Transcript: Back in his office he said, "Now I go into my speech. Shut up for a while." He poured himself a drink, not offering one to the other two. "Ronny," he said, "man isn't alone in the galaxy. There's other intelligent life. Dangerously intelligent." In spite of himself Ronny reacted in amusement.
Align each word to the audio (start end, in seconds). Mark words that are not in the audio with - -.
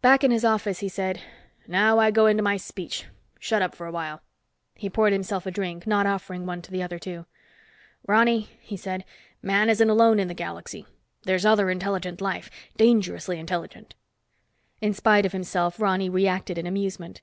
Back 0.00 0.24
in 0.24 0.30
his 0.30 0.42
office 0.42 0.78
he 0.78 0.88
said, 0.88 1.20
"Now 1.68 1.98
I 1.98 2.10
go 2.10 2.24
into 2.24 2.42
my 2.42 2.56
speech. 2.56 3.04
Shut 3.38 3.60
up 3.60 3.74
for 3.74 3.86
a 3.86 3.92
while." 3.92 4.22
He 4.74 4.88
poured 4.88 5.12
himself 5.12 5.44
a 5.44 5.50
drink, 5.50 5.86
not 5.86 6.06
offering 6.06 6.46
one 6.46 6.62
to 6.62 6.70
the 6.70 6.82
other 6.82 6.98
two. 6.98 7.26
"Ronny," 8.06 8.48
he 8.62 8.78
said, 8.78 9.04
"man 9.42 9.68
isn't 9.68 9.90
alone 9.90 10.18
in 10.18 10.28
the 10.28 10.32
galaxy. 10.32 10.86
There's 11.24 11.44
other 11.44 11.68
intelligent 11.68 12.22
life. 12.22 12.50
Dangerously 12.78 13.38
intelligent." 13.38 13.94
In 14.80 14.94
spite 14.94 15.26
of 15.26 15.32
himself 15.32 15.78
Ronny 15.78 16.08
reacted 16.08 16.56
in 16.56 16.66
amusement. 16.66 17.20